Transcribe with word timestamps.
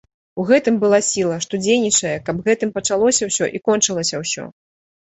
У 0.43 0.45
гэтым 0.51 0.79
была 0.83 0.99
сіла, 1.09 1.37
што 1.45 1.53
дзейнічае, 1.65 2.15
каб 2.31 2.43
гэтым 2.49 2.75
пачалося 2.79 3.23
ўсё 3.33 3.55
і 3.57 3.67
кончылася 3.71 4.15
ўсё. 4.27 4.53